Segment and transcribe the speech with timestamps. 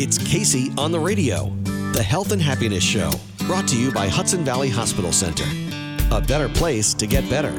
[0.00, 1.48] It's Casey on the radio,
[1.92, 3.10] the health and happiness show,
[3.48, 5.42] brought to you by Hudson Valley Hospital Center.
[6.12, 7.50] A better place to get better.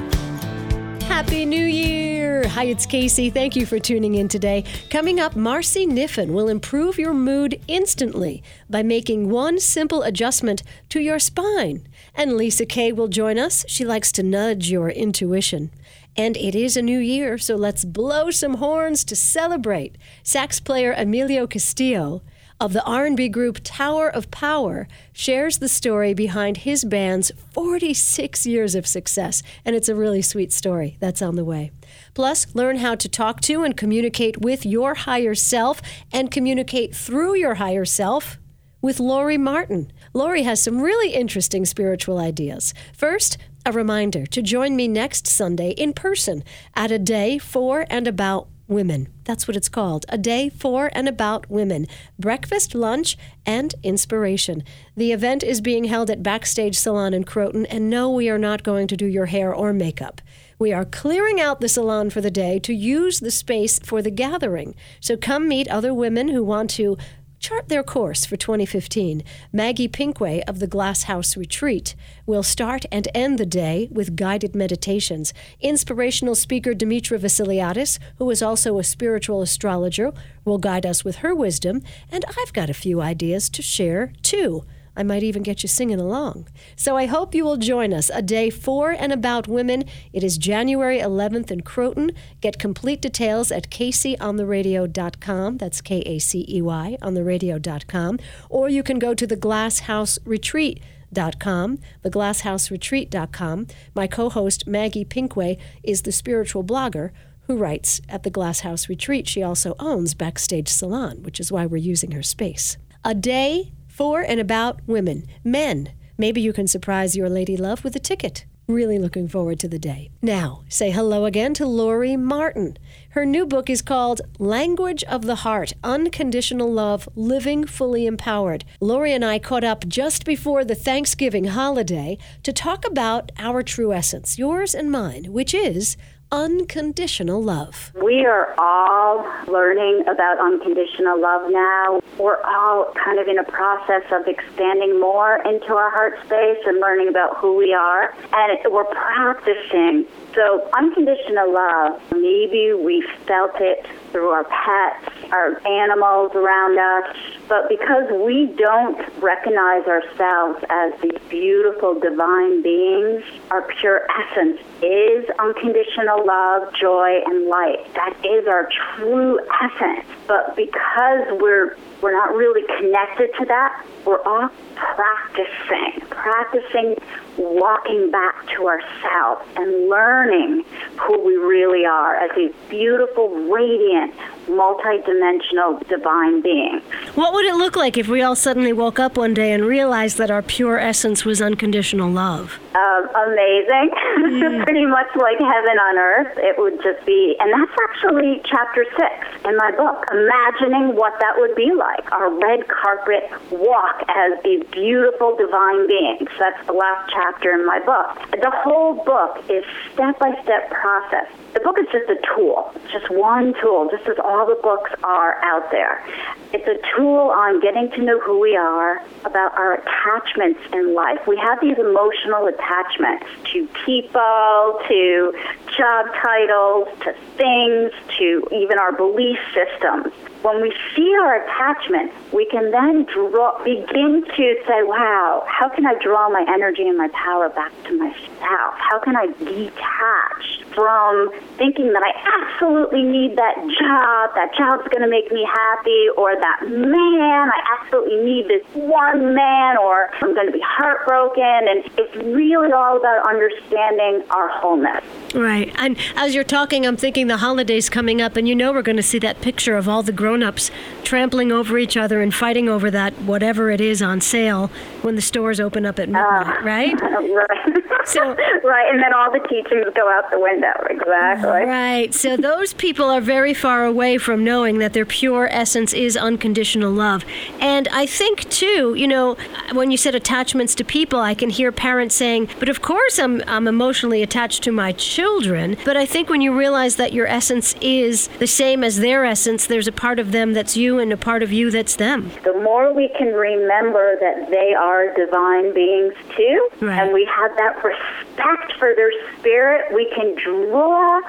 [1.03, 2.47] Happy New Year!
[2.47, 3.29] Hi, it's Casey.
[3.29, 4.63] Thank you for tuning in today.
[4.89, 11.01] Coming up, Marcy Niffin will improve your mood instantly by making one simple adjustment to
[11.01, 11.89] your spine.
[12.15, 13.65] And Lisa Kay will join us.
[13.67, 15.71] She likes to nudge your intuition.
[16.19, 19.97] And it is a new year, so let's blow some horns to celebrate.
[20.21, 22.23] Sax player Emilio Castillo
[22.59, 28.75] of the R&B group Tower of Power shares the story behind his band's 46 years
[28.75, 30.97] of success, and it's a really sweet story.
[30.99, 31.71] That's on the way.
[32.13, 37.35] Plus, learn how to talk to and communicate with your higher self and communicate through
[37.35, 38.37] your higher self
[38.81, 39.89] with Laurie Martin.
[40.13, 42.73] Laurie has some really interesting spiritual ideas.
[42.93, 46.43] First, a reminder to join me next Sunday in person
[46.75, 49.07] at a day for and about women.
[49.25, 50.05] That's what it's called.
[50.09, 51.87] A day for and about women.
[52.17, 54.63] Breakfast, lunch, and inspiration.
[54.95, 58.63] The event is being held at Backstage Salon in Croton, and no, we are not
[58.63, 60.21] going to do your hair or makeup.
[60.59, 64.11] We are clearing out the salon for the day to use the space for the
[64.11, 64.75] gathering.
[64.99, 66.97] So come meet other women who want to
[67.39, 69.23] chart their course for 2015.
[69.51, 71.95] Maggie Pinkway of the Glass House Retreat
[72.25, 75.33] will start and end the day with guided meditations.
[75.61, 80.11] Inspirational speaker Demetra Vasiliadis, who is also a spiritual astrologer,
[80.43, 84.65] will guide us with her wisdom, and I've got a few ideas to share too.
[84.99, 86.49] I might even get you singing along.
[86.75, 89.85] So I hope you will join us a day for and about women.
[90.11, 92.11] It is January 11th in Croton.
[92.41, 95.57] Get complete details at caseyontheradio.com.
[95.57, 98.19] That's K A C E Y on the radio.com.
[98.49, 100.81] Or you can go to the Glass House Retreat.
[101.11, 103.65] Dot com, theglasshouseretreat.com.
[103.95, 107.09] My co host, Maggie Pinkway, is the spiritual blogger
[107.47, 109.27] who writes at the Glass House Retreat.
[109.27, 112.77] She also owns Backstage Salon, which is why we're using her space.
[113.03, 115.91] A day for and about women, men.
[116.17, 118.45] Maybe you can surprise your lady love with a ticket.
[118.65, 120.09] Really looking forward to the day.
[120.21, 122.77] Now, say hello again to Laurie Martin.
[123.09, 128.63] Her new book is called Language of the Heart Unconditional Love Living Fully Empowered.
[128.79, 133.91] Laurie and I caught up just before the Thanksgiving holiday to talk about our true
[133.91, 135.97] essence, yours and mine, which is
[136.31, 137.91] unconditional love.
[138.01, 142.01] We are all learning about unconditional love now.
[142.17, 146.79] We're all kind of in a process of expanding more into our heart space and
[146.79, 148.13] learning about who we are.
[148.33, 150.05] And it, we're practicing.
[150.35, 157.15] So, unconditional love, maybe we felt it through our pets, our animals around us,
[157.47, 165.29] but because we don't recognize ourselves as these beautiful divine beings, our pure essence is
[165.39, 167.85] unconditional love, joy, and light.
[167.95, 170.05] That is our true essence.
[170.27, 176.95] But because we're we're not really connected to that, we're all practicing, practicing
[177.37, 180.63] walking back to ourselves and learning
[180.97, 184.13] who we really are as these beautiful, radiant,
[184.49, 186.81] multidimensional divine beings.
[187.15, 190.17] What would it look like if we all suddenly woke up one day and realized
[190.17, 192.59] that our pure essence was unconditional love?
[192.75, 193.89] Uh, amazing.
[194.19, 194.63] Mm.
[194.63, 196.37] Pretty much like heaven on earth.
[196.37, 201.33] It would just be, and that's actually chapter six in my book, imagining what that
[201.37, 202.11] would be like.
[202.11, 206.29] Our red carpet walk as these beautiful divine beings.
[206.37, 208.31] That's the last chapter in my book.
[208.31, 211.25] The whole book is step by step process.
[211.53, 215.35] The book is just a tool, just one tool, just as all the books are
[215.43, 216.03] out there.
[216.51, 221.19] It's a tool on getting to know who we are, about our attachments in life.
[221.27, 225.33] We have these emotional attachments to people, to
[225.77, 230.13] job titles, to things, to even our belief systems.
[230.41, 235.85] When we see our attachment, we can then draw, begin to say, wow, how can
[235.85, 238.73] I draw my energy and my power back to myself?
[238.77, 244.87] How can I detach from thinking that I absolutely need that job God, that child's
[244.89, 250.09] going to make me happy, or that man, I absolutely need this one man, or
[250.21, 251.43] I'm going to be heartbroken.
[251.43, 255.03] And it's really all about understanding our wholeness.
[255.33, 255.71] Right.
[255.75, 258.97] And as you're talking, I'm thinking the holidays coming up, and you know we're going
[258.97, 260.71] to see that picture of all the grown ups
[261.03, 264.69] trampling over each other and fighting over that whatever it is on sale
[265.01, 266.61] when the stores open up at midnight, ah.
[266.63, 267.01] right?
[267.01, 267.83] right.
[268.05, 268.21] So-
[268.63, 270.71] right, and then all the teachings go out the window.
[270.89, 271.49] Exactly.
[271.65, 272.13] Right.
[272.13, 276.91] So those people are very far away from knowing that their pure essence is unconditional
[276.91, 277.23] love.
[277.59, 279.35] And I think too, you know,
[279.73, 283.43] when you said attachments to people, I can hear parents saying, "But of course I'm
[283.47, 287.75] I'm emotionally attached to my children." But I think when you realize that your essence
[287.81, 291.17] is the same as their essence, there's a part of them that's you and a
[291.17, 292.31] part of you that's them.
[292.43, 296.99] the more we can remember that they are divine beings too, Right.
[296.99, 301.21] and we have that respect for their spirit, we can draw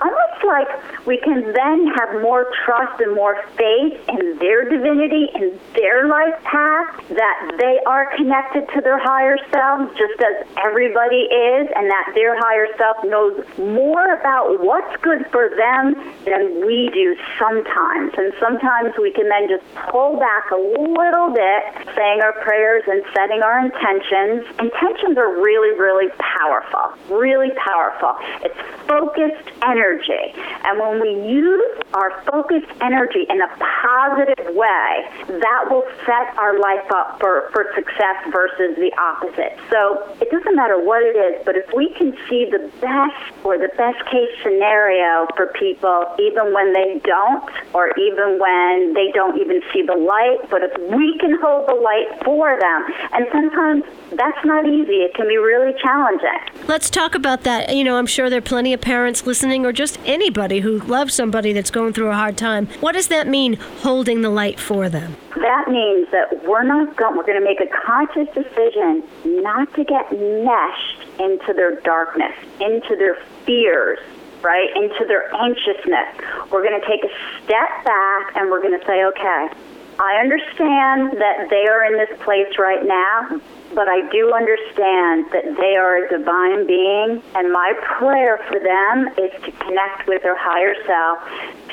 [0.00, 5.58] almost like we can then have more trust and more faith in their divinity and
[5.74, 11.68] their life path that they are connected to their higher selves just as everybody is
[11.76, 15.94] and that their higher self knows more about what's good for them
[16.24, 18.12] than we do sometimes.
[18.16, 21.62] And sometimes we can then just pull back a little bit
[21.94, 24.46] saying our prayers and setting our intentions.
[24.58, 28.16] Intentions are really really powerful really powerful.
[28.42, 35.66] It's focused energy and when we use our focused energy in a positive way that
[35.68, 39.58] will set our life up for, for success versus the opposite.
[39.70, 43.58] So it doesn't matter what it is but if we can see the best or
[43.58, 49.40] the best case scenario for people even when they don't or even when they don't
[49.40, 53.84] even see the light but if we can hold the light for them and sometimes
[54.16, 55.02] that's not easy.
[55.02, 56.28] It can be really challenging.
[56.66, 57.74] Let's talk about that.
[57.74, 61.14] You know, I'm sure there are plenty of parents listening or just anybody who loves
[61.14, 62.66] somebody that's going through a hard time.
[62.80, 65.16] What does that mean, holding the light for them?
[65.42, 69.02] that means that we're not going we're going to make a conscious decision
[69.42, 73.98] not to get meshed into their darkness into their fears
[74.42, 76.14] right into their anxiousness
[76.50, 77.12] we're going to take a
[77.44, 79.48] step back and we're going to say okay
[79.98, 83.40] i understand that they are in this place right now
[83.74, 89.08] but I do understand that they are a divine being, and my prayer for them
[89.18, 91.18] is to connect with their higher self,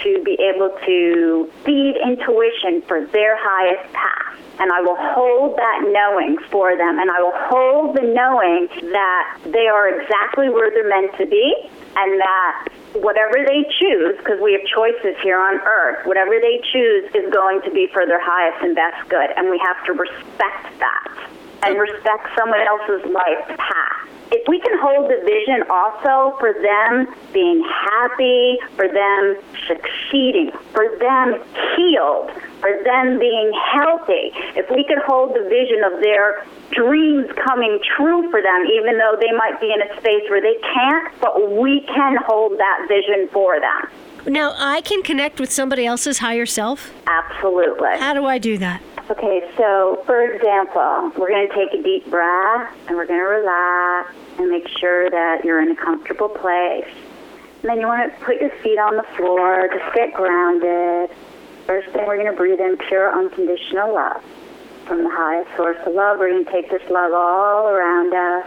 [0.03, 4.39] to be able to feed intuition for their highest path.
[4.59, 9.39] And I will hold that knowing for them, and I will hold the knowing that
[9.45, 11.55] they are exactly where they're meant to be,
[11.95, 17.09] and that whatever they choose, because we have choices here on earth, whatever they choose
[17.15, 20.79] is going to be for their highest and best good, and we have to respect
[20.79, 21.29] that
[21.63, 24.09] and respect someone else's life path.
[24.31, 30.85] If we can hold the vision also for them being happy, for them succeeding, for
[30.99, 31.41] them
[31.75, 32.29] healed,
[32.61, 38.29] for them being healthy, if we could hold the vision of their dreams coming true
[38.29, 41.81] for them, even though they might be in a space where they can't, but we
[41.81, 43.89] can hold that vision for them.
[44.31, 46.91] Now, I can connect with somebody else's higher self.
[47.07, 47.97] Absolutely.
[47.97, 48.81] How do I do that?
[49.09, 53.25] Okay, so for example, we're going to take a deep breath and we're going to
[53.25, 56.85] relax and make sure that you're in a comfortable place.
[57.63, 61.09] And then you want to put your feet on the floor, just get grounded.
[61.65, 64.21] First thing, we're going to breathe in pure unconditional love.
[64.85, 68.45] From the highest source of love, we're going to take this love all around us.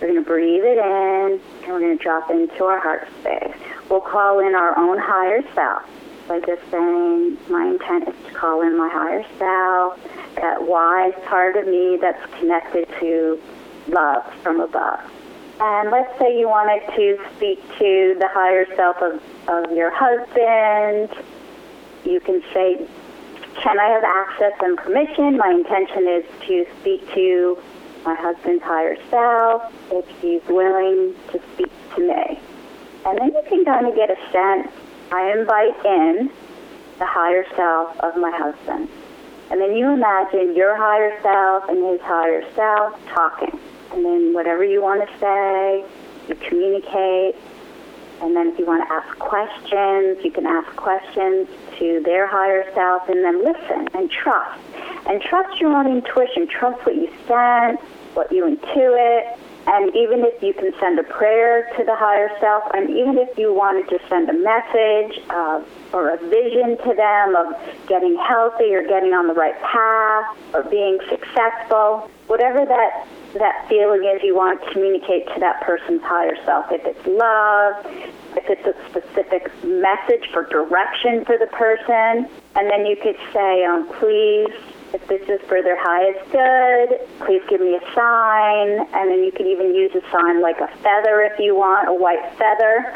[0.00, 3.54] We're going to breathe it in and we're going to drop into our heart space.
[3.90, 5.82] We'll call in our own higher self
[6.30, 9.98] by just saying, my intent is to call in my higher self,
[10.36, 13.42] that wise part of me that's connected to
[13.88, 15.00] love from above.
[15.58, 21.10] And let's say you wanted to speak to the higher self of, of your husband.
[22.04, 22.86] You can say,
[23.56, 25.36] can I have access and permission?
[25.36, 27.58] My intention is to speak to
[28.04, 32.40] my husband's higher self if he's willing to speak to me.
[33.04, 34.72] And then you can kind of get a sense.
[35.12, 36.30] I invite in
[36.98, 38.88] the higher self of my husband.
[39.50, 43.58] And then you imagine your higher self and his higher self talking.
[43.92, 45.84] And then whatever you want to say,
[46.28, 47.34] you communicate.
[48.22, 51.48] And then if you want to ask questions, you can ask questions
[51.78, 54.60] to their higher self and then listen and trust.
[55.06, 56.46] And trust your own intuition.
[56.46, 57.80] Trust what you sense,
[58.14, 59.38] what you intuit.
[59.66, 63.36] And even if you can send a prayer to the higher self, and even if
[63.38, 67.54] you wanted to send a message of or a vision to them of
[67.86, 72.10] getting healthy or getting on the right path or being successful.
[72.26, 76.66] Whatever that that feeling is you want to communicate to that person's higher self.
[76.70, 77.86] If it's love,
[78.36, 83.64] if it's a specific message for direction for the person, and then you could say,
[83.64, 84.50] um, please
[84.92, 88.86] if this is for their highest good, please give me a sign.
[88.94, 91.94] And then you can even use a sign like a feather if you want, a
[91.94, 92.94] white feather.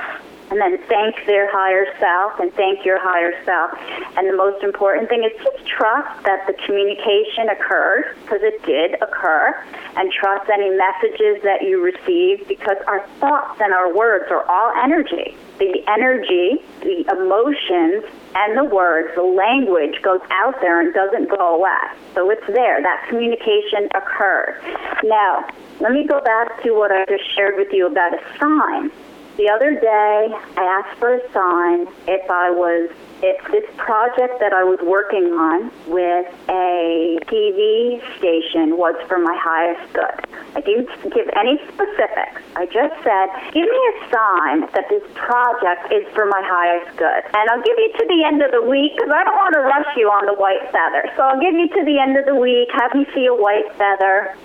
[0.54, 3.74] And then thank their higher self and thank your higher self.
[4.16, 8.94] And the most important thing is just trust that the communication occurred, because it did
[9.02, 9.50] occur,
[9.96, 14.70] and trust any messages that you receive, because our thoughts and our words are all
[14.78, 15.34] energy.
[15.58, 18.04] The energy, the emotions,
[18.36, 21.98] and the words, the language goes out there and doesn't go away.
[22.14, 22.80] So it's there.
[22.80, 24.62] That communication occurred.
[25.02, 25.48] Now,
[25.80, 28.92] let me go back to what I just shared with you about a sign.
[29.36, 32.90] The other day, I asked for a sign if I was
[33.24, 39.32] if this project that I was working on with a TV station was for my
[39.32, 40.18] highest good.
[40.52, 42.44] I didn't give any specifics.
[42.54, 47.22] I just said, give me a sign that this project is for my highest good.
[47.32, 49.64] And I'll give you to the end of the week because I don't want to
[49.64, 51.08] rush you on the white feather.
[51.16, 53.72] So I'll give you to the end of the week, have me see a white
[53.80, 54.36] feather.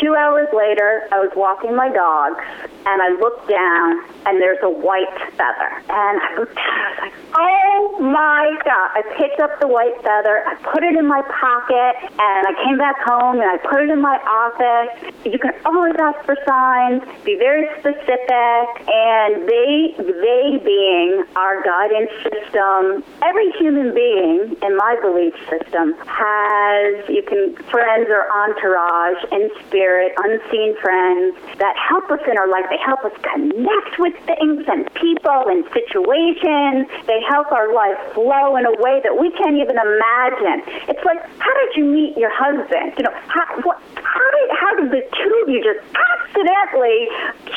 [0.00, 2.40] Two hours later, I was walking my dogs,
[2.86, 5.70] and I looked down, and there's a white feather.
[5.90, 8.88] And I looked down, I was like, oh my God.
[8.94, 12.78] I picked up the white feather, I put it in my pocket, and I came
[12.78, 15.12] back home, and I put it in my office.
[15.24, 22.10] You can always ask for signs, be very specific, and they, they being our guidance
[22.22, 29.50] system, every human being, in my belief system, has, you can, friends or entourage, in
[29.66, 32.66] spirit, unseen friends that help us in our life.
[32.70, 36.86] They help us connect with things and people and situations.
[37.06, 40.62] They help our life flow in a way that we can't even imagine.
[40.88, 42.94] It's like, how did you meet your husband?
[42.98, 47.08] You know, how, what, how did how did the two of you just accidentally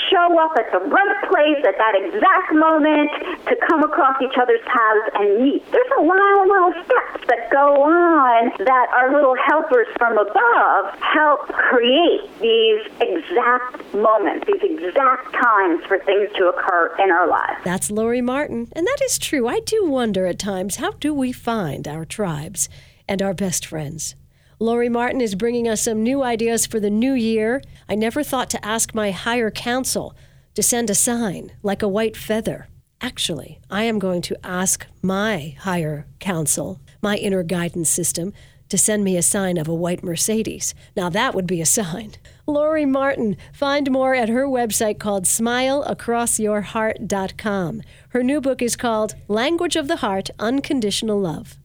[0.10, 3.12] show up at the right place at that exact moment
[3.48, 5.64] to come across each other's paths and meet?
[5.72, 10.98] There's a lot of little steps that go on that our little helpers from above
[11.00, 17.60] help create these exact moments, these exact times for things to occur in our lives.
[17.64, 18.68] That's Laurie Martin.
[18.74, 19.48] And that is true.
[19.48, 22.70] I do wonder at times how do we find our tribes
[23.08, 24.16] and our best friends?
[24.60, 27.62] Laurie Martin is bringing us some new ideas for the new year.
[27.90, 30.16] I never thought to ask my higher council
[30.54, 32.70] to send a sign like a white feather.
[33.02, 38.34] Actually, I am going to ask my higher council, my inner guidance system,
[38.70, 40.74] to send me a sign of a white Mercedes.
[40.96, 42.14] Now that would be a sign.
[42.48, 47.82] Laurie Martin, find more at her website called smileacrossyourheart.com.
[48.10, 51.58] Her new book is called Language of the Heart Unconditional Love.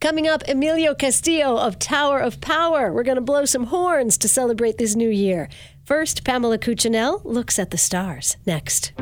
[0.00, 2.92] Coming up, Emilio Castillo of Tower of Power.
[2.92, 5.48] We're going to blow some horns to celebrate this new year.
[5.84, 8.36] First, Pamela Cuccinell looks at the stars.
[8.44, 8.92] Next.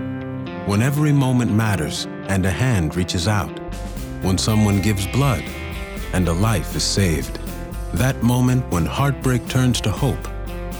[0.66, 3.59] When every moment matters and a hand reaches out.
[4.23, 5.42] When someone gives blood
[6.12, 7.38] and a life is saved.
[7.95, 10.29] That moment when heartbreak turns to hope.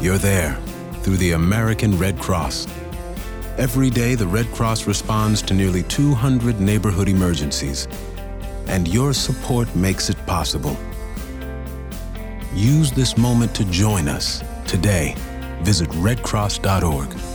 [0.01, 0.55] You're there
[1.03, 2.67] through the American Red Cross.
[3.59, 7.89] Every day, the Red Cross responds to nearly 200 neighborhood emergencies,
[8.69, 10.77] and your support makes it possible.
[12.55, 15.15] Use this moment to join us today.
[15.63, 17.30] Visit redcross.org.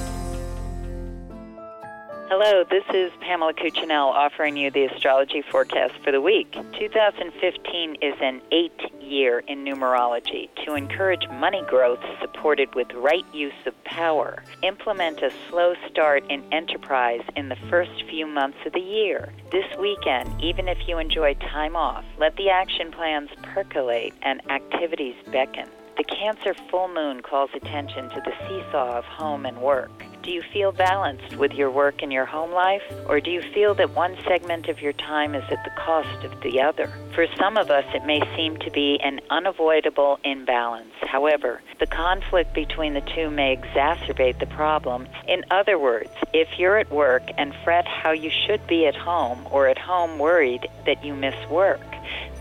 [2.38, 6.51] Hello, this is Pamela Cuccinell offering you the astrology forecast for the week.
[6.77, 13.54] 2015 is an eight year in numerology to encourage money growth supported with right use
[13.65, 14.44] of power.
[14.63, 19.32] Implement a slow start in enterprise in the first few months of the year.
[19.54, 25.15] This weekend, even if you enjoy time off, let the action plans percolate and activities
[25.32, 25.70] beckon.
[25.98, 30.04] The Cancer full moon calls attention to the seesaw of home and work.
[30.25, 32.82] Do you feel balanced with your work and your home life?
[33.08, 36.41] Or do you feel that one segment of your time is at the cost of
[36.41, 36.91] the other?
[37.13, 40.96] For some of us, it may seem to be an unavoidable imbalance.
[41.01, 45.08] However, the conflict between the two may exacerbate the problem.
[45.27, 49.48] In other words, if you're at work and fret how you should be at home,
[49.51, 51.86] or at home worried that you miss work,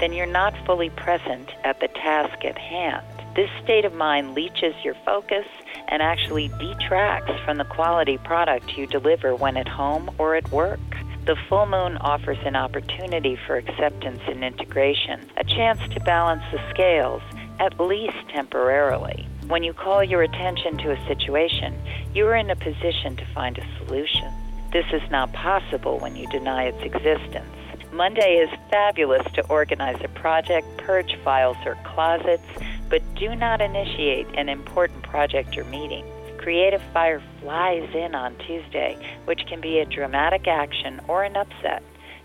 [0.01, 3.05] then you're not fully present at the task at hand.
[3.35, 5.45] This state of mind leaches your focus
[5.89, 10.79] and actually detracts from the quality product you deliver when at home or at work.
[11.27, 16.61] The full moon offers an opportunity for acceptance and integration, a chance to balance the
[16.71, 17.23] scales,
[17.59, 19.27] at least temporarily.
[19.49, 21.75] When you call your attention to a situation,
[22.15, 24.33] you are in a position to find a solution.
[24.73, 27.51] This is not possible when you deny its existence.
[27.93, 32.43] Monday is fabulous to organize a project, purge files or closets,
[32.89, 36.05] but do not initiate an important project or meeting.
[36.39, 41.83] Creative fire flies in on Tuesday, which can be a dramatic action or an upset.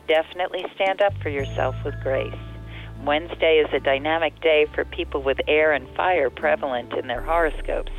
[0.08, 2.34] Definitely stand up for yourself with grace.
[3.04, 7.92] Wednesday is a dynamic day for people with air and fire prevalent in their horoscopes.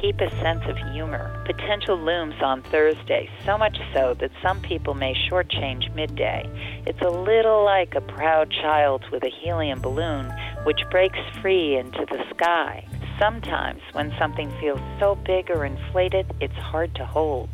[0.00, 1.42] Keep a sense of humor.
[1.46, 6.44] Potential looms on Thursday, so much so that some people may shortchange midday.
[6.86, 10.30] It's a little like a proud child with a helium balloon
[10.64, 12.86] which breaks free into the sky.
[13.18, 17.48] Sometimes, when something feels so big or inflated, it's hard to hold.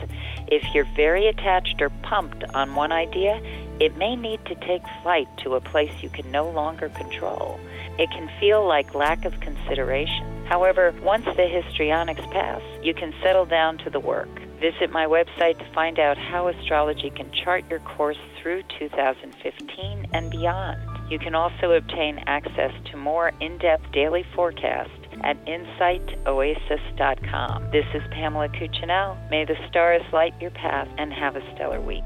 [0.49, 3.41] If you're very attached or pumped on one idea,
[3.79, 7.61] it may need to take flight to a place you can no longer control.
[7.99, 10.47] It can feel like lack of consideration.
[10.47, 14.29] However, once the histrionics pass, you can settle down to the work.
[14.61, 20.31] Visit my website to find out how astrology can chart your course through 2015 and
[20.31, 20.81] beyond.
[21.11, 24.91] You can also obtain access to more in depth daily forecasts
[25.25, 27.71] at insightoasis.com.
[27.71, 29.17] This is Pamela Cuccinell.
[29.31, 32.03] May the stars light your path and have a stellar week.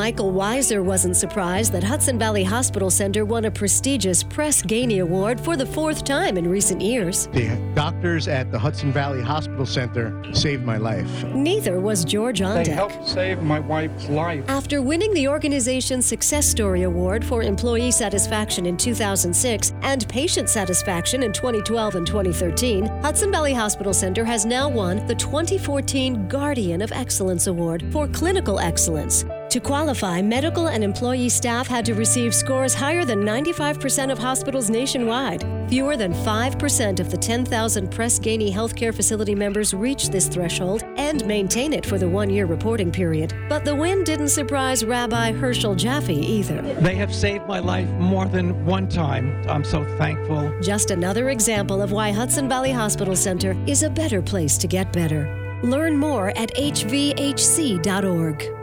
[0.00, 5.38] Michael Weiser wasn't surprised that Hudson Valley Hospital Center won a prestigious Press Ganey Award
[5.38, 7.26] for the fourth time in recent years.
[7.34, 11.22] The doctors at the Hudson Valley Hospital Center saved my life.
[11.34, 12.68] Neither was George They Ondek.
[12.68, 14.42] helped save my wife's life.
[14.48, 21.24] After winning the organization's Success Story Award for Employee Satisfaction in 2006 and Patient Satisfaction
[21.24, 26.90] in 2012 and 2013, Hudson Valley Hospital Center has now won the 2014 Guardian of
[26.90, 29.26] Excellence Award for Clinical Excellence.
[29.50, 34.70] To qualify, medical and employee staff had to receive scores higher than 95% of hospitals
[34.70, 35.44] nationwide.
[35.68, 41.26] Fewer than 5% of the 10,000 Press Ganey healthcare facility members reached this threshold and
[41.26, 43.34] maintain it for the one year reporting period.
[43.48, 46.62] But the win didn't surprise Rabbi Herschel Jaffe either.
[46.74, 49.44] They have saved my life more than one time.
[49.48, 50.56] I'm so thankful.
[50.62, 54.92] Just another example of why Hudson Valley Hospital Center is a better place to get
[54.92, 55.58] better.
[55.64, 58.59] Learn more at hvhc.org.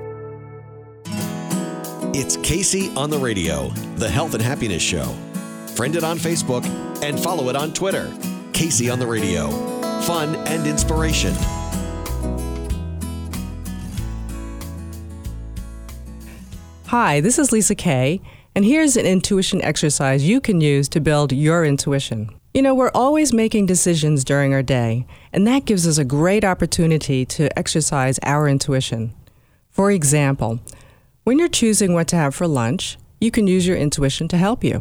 [2.20, 5.06] It's Casey on the Radio, the health and happiness show.
[5.76, 6.66] Friend it on Facebook
[7.04, 8.12] and follow it on Twitter.
[8.54, 9.52] Casey on the Radio.
[10.02, 11.32] Fun and inspiration.
[16.88, 18.20] Hi, this is Lisa Kay,
[18.56, 22.32] and here's an intuition exercise you can use to build your intuition.
[22.52, 26.44] You know, we're always making decisions during our day, and that gives us a great
[26.44, 29.14] opportunity to exercise our intuition.
[29.70, 30.60] For example,
[31.28, 34.64] when you're choosing what to have for lunch, you can use your intuition to help
[34.64, 34.80] you.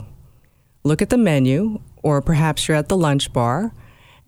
[0.85, 3.75] Look at the menu, or perhaps you're at the lunch bar,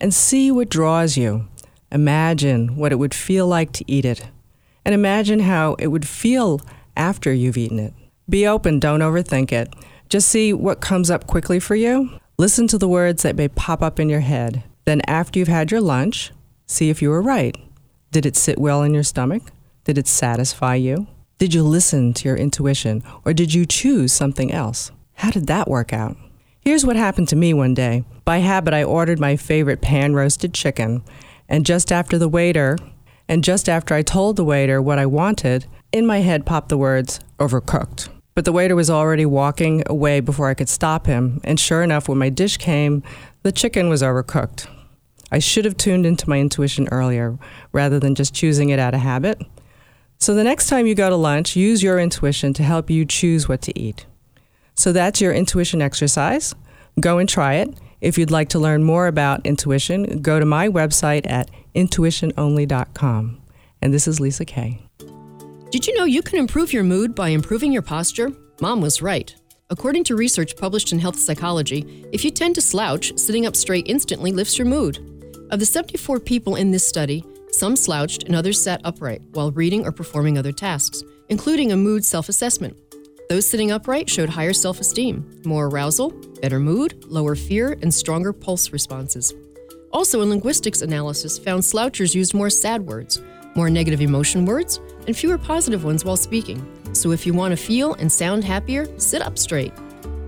[0.01, 1.47] and see what draws you.
[1.93, 4.27] Imagine what it would feel like to eat it,
[4.83, 6.59] and imagine how it would feel
[6.97, 7.93] after you've eaten it.
[8.27, 9.73] Be open, don't overthink it.
[10.09, 12.19] Just see what comes up quickly for you.
[12.37, 14.61] Listen to the words that may pop up in your head.
[14.83, 16.33] Then, after you've had your lunch,
[16.65, 17.55] see if you were right.
[18.11, 19.43] Did it sit well in your stomach?
[19.85, 21.07] Did it satisfy you?
[21.39, 24.91] Did you listen to your intuition or did you choose something else?
[25.13, 26.17] How did that work out?
[26.59, 28.03] Here's what happened to me one day.
[28.25, 31.01] By habit, I ordered my favorite pan roasted chicken,
[31.47, 32.77] and just after the waiter,
[33.29, 36.77] and just after I told the waiter what I wanted, in my head popped the
[36.77, 38.09] words, overcooked.
[38.35, 42.09] But the waiter was already walking away before I could stop him, and sure enough,
[42.09, 43.01] when my dish came,
[43.43, 44.67] the chicken was overcooked.
[45.31, 47.39] I should have tuned into my intuition earlier
[47.71, 49.41] rather than just choosing it out of habit.
[50.21, 53.47] So the next time you go to lunch, use your intuition to help you choose
[53.47, 54.05] what to eat.
[54.75, 56.53] So that's your intuition exercise.
[56.99, 57.73] Go and try it.
[58.01, 63.41] If you'd like to learn more about intuition, go to my website at intuitiononly.com.
[63.81, 64.81] And this is Lisa Kay.
[65.71, 68.33] Did you know you can improve your mood by improving your posture?
[68.59, 69.33] Mom was right.
[69.69, 73.87] According to research published in Health Psychology, if you tend to slouch, sitting up straight
[73.87, 74.97] instantly lifts your mood.
[75.51, 79.85] Of the 74 people in this study, some slouched and others sat upright while reading
[79.85, 82.77] or performing other tasks, including a mood self assessment.
[83.29, 88.33] Those sitting upright showed higher self esteem, more arousal, better mood, lower fear, and stronger
[88.33, 89.33] pulse responses.
[89.91, 93.21] Also, a linguistics analysis found slouchers used more sad words,
[93.55, 96.65] more negative emotion words, and fewer positive ones while speaking.
[96.93, 99.73] So, if you want to feel and sound happier, sit up straight.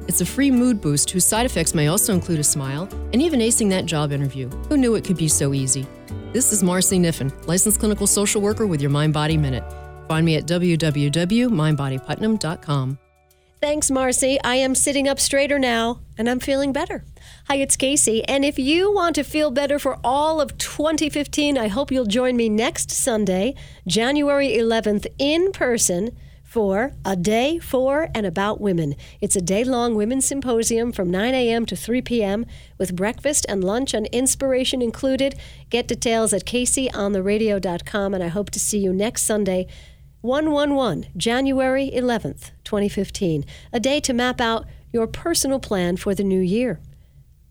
[0.07, 3.39] It's a free mood boost whose side effects may also include a smile and even
[3.39, 4.49] acing that job interview.
[4.67, 5.87] Who knew it could be so easy?
[6.33, 9.65] This is Marcy Niffin, licensed clinical social worker with your Mind Body Minute.
[10.07, 12.97] Find me at www.mindbodyputnam.com.
[13.59, 14.39] Thanks, Marcy.
[14.41, 17.03] I am sitting up straighter now, and I'm feeling better.
[17.47, 21.67] Hi, it's Casey, and if you want to feel better for all of 2015, I
[21.67, 23.53] hope you'll join me next Sunday,
[23.85, 26.15] January 11th, in person
[26.51, 28.95] for A Day for and About Women.
[29.21, 31.65] It's a day long women's symposium from 9 a.m.
[31.65, 32.45] to 3 p.m.
[32.77, 35.35] with breakfast and lunch and inspiration included.
[35.69, 39.65] Get details at caseyontheradio.com, and I hope to see you next Sunday.
[40.19, 43.45] 111, January 11th, 2015.
[43.71, 46.81] A day to map out your personal plan for the new year.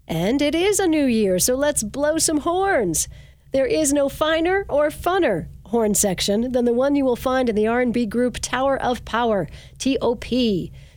[0.06, 3.08] And it is a new year, so let's blow some horns.
[3.52, 7.54] There is no finer or funner horn section than the one you will find in
[7.54, 10.24] the R&B group Tower of Power, TOP.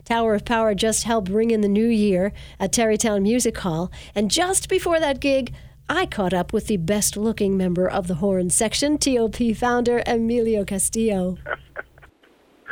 [0.03, 4.29] Tower of Power just helped ring in the new year at Tarrytown Music Hall, and
[4.29, 5.53] just before that gig,
[5.89, 10.65] I caught up with the best looking member of the horn section, TOP founder Emilio
[10.65, 11.37] Castillo.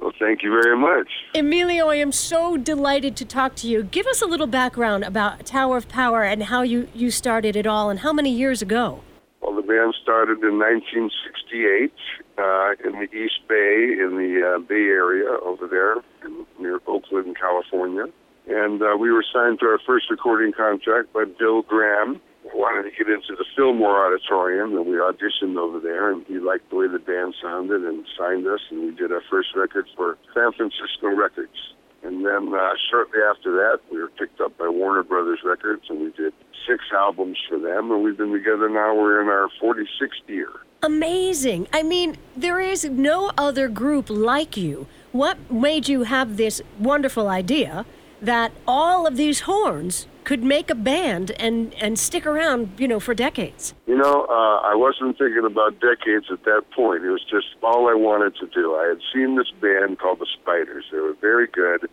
[0.00, 1.08] well, thank you very much.
[1.34, 3.84] Emilio, I am so delighted to talk to you.
[3.84, 7.66] Give us a little background about Tower of Power and how you, you started it
[7.66, 9.02] all and how many years ago.
[9.40, 11.92] Well, the band started in 1968
[12.38, 17.36] uh, in the East Bay, in the uh, Bay Area over there, in, near Oakland,
[17.38, 18.06] California.
[18.48, 22.20] And uh, we were signed to our first recording contract by Bill Graham.
[22.54, 26.70] Wanted to get into the Fillmore Auditorium, and we auditioned over there, and he liked
[26.70, 30.16] the way the band sounded and signed us, and we did our first record for
[30.32, 31.74] San Francisco Records.
[32.02, 36.00] And then uh, shortly after that, we were picked up by Warner Brothers Records, and
[36.00, 36.32] we did
[36.66, 38.94] six albums for them, and we've been together now.
[38.94, 40.50] We're in our 46th year.
[40.82, 41.66] Amazing.
[41.72, 44.86] I mean, there is no other group like you.
[45.10, 47.84] What made you have this wonderful idea
[48.20, 53.00] that all of these horns could make a band and, and stick around, you know,
[53.00, 53.72] for decades?
[53.86, 57.02] You know, uh, I wasn't thinking about decades at that point.
[57.04, 58.74] It was just all I wanted to do.
[58.74, 60.84] I had seen this band called the Spiders.
[60.92, 61.88] They were very good,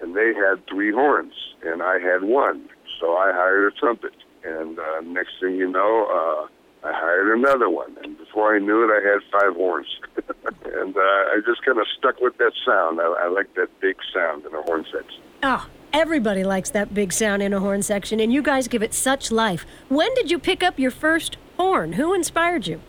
[0.00, 2.68] and they had three horns, and I had one.
[3.00, 6.48] So I hired a trumpet, and uh, next thing you know, uh,
[6.84, 9.86] I hired another one, and before I knew it, I had five horns.
[10.64, 13.00] and uh, I just kind of stuck with that sound.
[13.00, 15.22] I, I like that big sound in a horn section.
[15.42, 18.92] Oh, everybody likes that big sound in a horn section, and you guys give it
[18.92, 19.64] such life.
[19.88, 21.94] When did you pick up your first horn?
[21.94, 22.80] Who inspired you?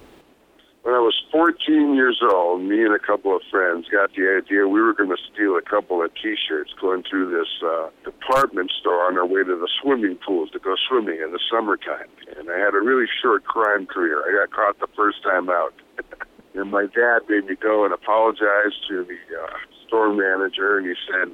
[0.85, 4.69] When I was 14 years old, me and a couple of friends got the idea
[4.69, 9.01] we were going to steal a couple of T-shirts going through this uh, department store
[9.09, 12.05] on our way to the swimming pools to go swimming in the summertime.
[12.37, 14.21] And I had a really short crime career.
[14.21, 15.73] I got caught the first time out.
[16.53, 20.93] and my dad made me go and apologize to the uh, store manager, and he
[21.09, 21.33] said,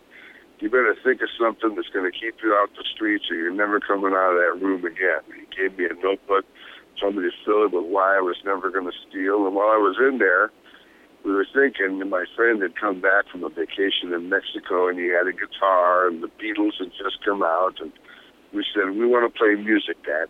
[0.63, 3.51] you better think of something that's going to keep you out the streets or you're
[3.51, 5.19] never coming out of that room again.
[5.27, 6.45] He gave me a notebook
[7.01, 9.47] somebody fill it with why I was never going to steal.
[9.47, 10.51] And while I was in there,
[11.25, 14.97] we were thinking, and my friend had come back from a vacation in Mexico, and
[14.97, 17.91] he had a guitar, and the Beatles had just come out, and
[18.53, 20.29] we said, we want to play music, Dad.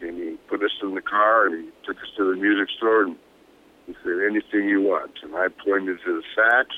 [0.00, 3.04] And he put us in the car, and he took us to the music store,
[3.04, 3.16] and
[3.86, 5.12] he said, anything you want.
[5.22, 6.74] And I pointed to the sax,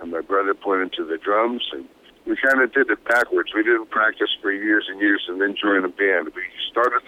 [0.00, 1.86] and my brother pointed to the drums, and
[2.26, 3.50] we kind of did it backwards.
[3.54, 6.28] We didn't practice for years and years and then join a band.
[6.34, 6.99] We started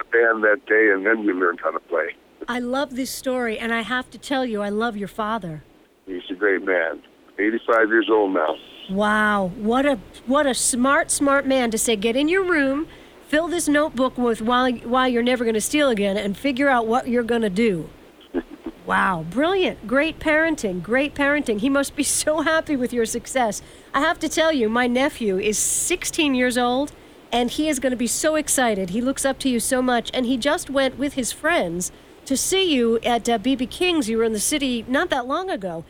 [0.42, 2.14] that day and then we learned how to play.
[2.48, 5.62] I love this story, and I have to tell you, I love your father.
[6.06, 7.02] He's a great man.
[7.38, 8.56] 85 years old now.
[8.90, 12.88] Wow, what a what a smart, smart man to say, get in your room,
[13.28, 16.86] fill this notebook with why why you're never going to steal again, and figure out
[16.86, 17.88] what you're going to do.
[18.84, 19.86] Wow, brilliant.
[19.86, 20.82] Great parenting.
[20.82, 21.60] Great parenting.
[21.60, 23.62] He must be so happy with your success.
[23.94, 26.92] I have to tell you, my nephew is 16 years old
[27.32, 28.90] and he is going to be so excited.
[28.90, 31.90] He looks up to you so much and he just went with his friends
[32.26, 34.08] to see you at BB uh, King's.
[34.08, 35.84] You were in the city not that long ago.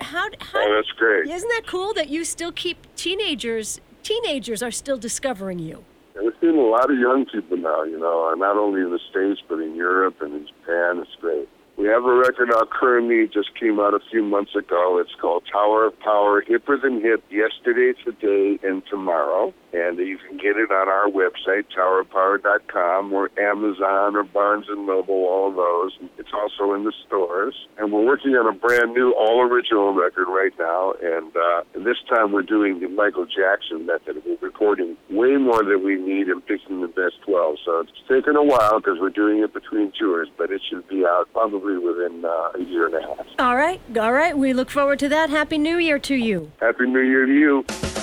[0.00, 1.28] How, how Oh, that's great.
[1.28, 5.84] Isn't that cool that you still keep teenagers teenagers are still discovering you?
[6.14, 9.00] And we're seeing a lot of young people now, you know, not only in the
[9.10, 10.98] States but in Europe and in Japan.
[10.98, 11.48] It's great.
[11.76, 14.98] We have a record out currently, just came out a few months ago.
[14.98, 19.52] It's called Tower of Power, Hipper Than Hip, Yesterday, Today, and Tomorrow.
[19.72, 25.26] And you can get it on our website, towerofpower.com, or Amazon, or Barnes & Noble,
[25.26, 25.98] all those.
[26.16, 27.56] It's also in the stores.
[27.76, 30.94] And we're working on a brand new all-original record right now.
[31.02, 34.22] And, uh, and this time we're doing the Michael Jackson method.
[34.24, 37.56] We're recording way more than we need and picking the best 12.
[37.64, 41.04] So it's taken a while because we're doing it between tours, but it should be
[41.04, 43.26] out probably within uh, a year and a half.
[43.38, 44.36] All right, all right.
[44.36, 45.30] We look forward to that.
[45.30, 46.52] Happy New Year to you.
[46.60, 47.93] Happy New Year to you.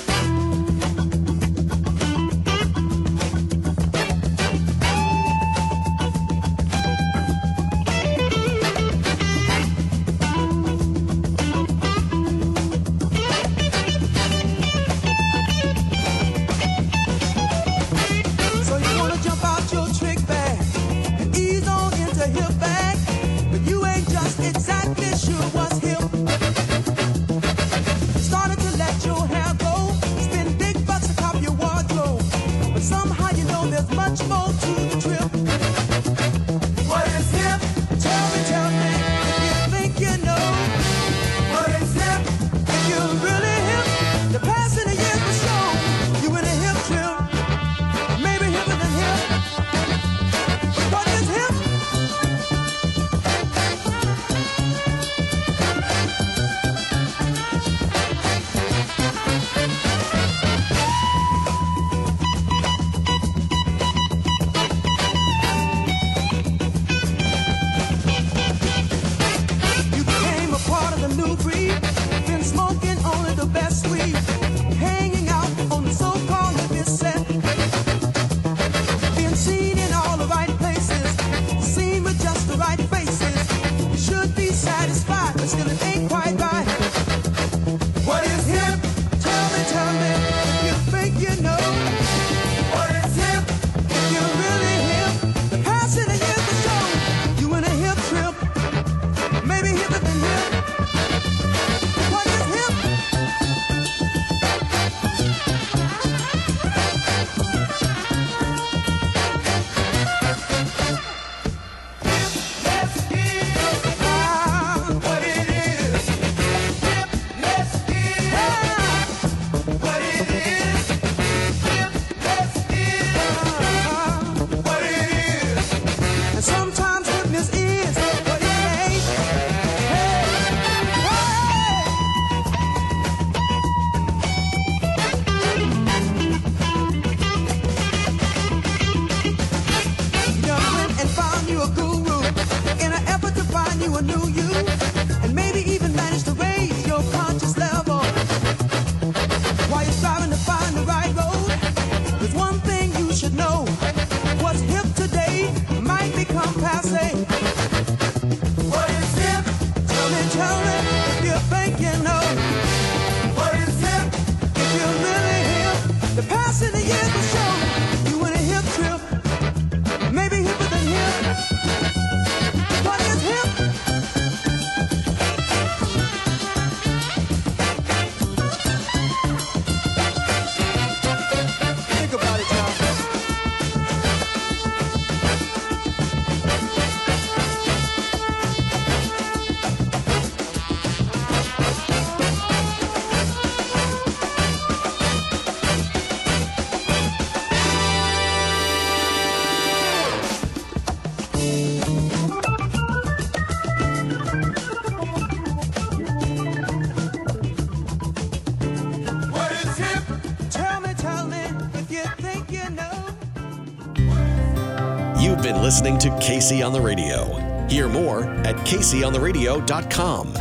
[215.92, 217.26] Listening to Casey on the Radio.
[217.68, 220.34] Hear more at CaseyOnTheRadio.com.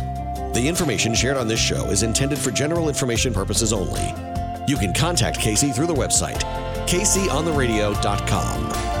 [0.53, 4.13] The information shared on this show is intended for general information purposes only.
[4.67, 6.41] You can contact Casey through the website,
[6.87, 9.00] CaseyOnTheRadio.com.